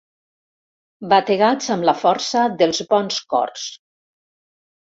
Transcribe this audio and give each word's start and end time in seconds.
Bategats 1.11 1.69
amb 1.77 1.87
la 1.89 1.95
força 2.05 2.47
dels 2.63 2.81
bons 2.95 3.23
cors. 3.35 3.71